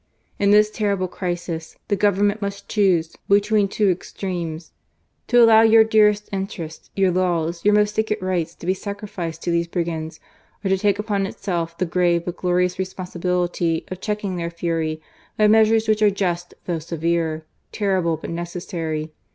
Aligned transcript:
In 0.39 0.49
this 0.49 0.71
terrible 0.71 1.07
crisis, 1.07 1.77
the 1.87 1.95
Government 1.95 2.41
must 2.41 2.67
choose 2.67 3.15
between 3.29 3.67
two 3.67 3.91
extremes— 3.91 4.71
to 5.27 5.43
allow 5.43 5.61
your 5.61 5.83
dearest 5.83 6.27
interests, 6.31 6.89
your 6.95 7.11
laws, 7.11 7.63
your 7.63 7.75
most 7.75 7.93
sacred 7.93 8.19
rights 8.19 8.55
to 8.55 8.65
be 8.65 8.73
sacrificed 8.73 9.43
to 9.43 9.51
these 9.51 9.67
brigands, 9.67 10.19
or 10.65 10.69
to 10.69 10.77
take 10.79 10.97
upon 10.97 11.27
itself 11.27 11.77
the 11.77 11.85
grave 11.85 12.25
but 12.25 12.37
glorious 12.37 12.79
responsibility 12.79 13.85
of 13.89 14.01
checking 14.01 14.37
their 14.37 14.49
fury 14.49 15.03
by 15.37 15.47
measures 15.47 15.87
which 15.87 16.01
are 16.01 16.09
just 16.09 16.55
though 16.65 16.79
severe, 16.79 17.45
terrible 17.71 18.17
but 18.17 18.31
necessary. 18.31 19.13